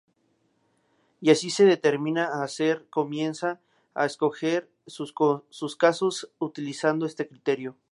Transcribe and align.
Y 1.21 1.29
así 1.29 1.51
se 1.51 1.63
determina 1.63 2.25
a 2.25 2.41
hacer: 2.43 2.87
comienza 2.89 3.61
a 3.93 4.07
escoger 4.07 4.67
sus 4.87 5.13
casos 5.77 6.31
utilizando 6.39 7.05
este 7.05 7.27
criterio. 7.27 7.77